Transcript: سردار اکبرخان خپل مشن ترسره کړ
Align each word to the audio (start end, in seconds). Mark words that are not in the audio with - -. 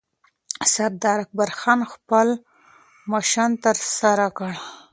سردار 0.73 1.19
اکبرخان 1.25 1.79
خپل 1.93 2.27
مشن 3.11 3.51
ترسره 3.65 4.27
کړ 4.37 4.53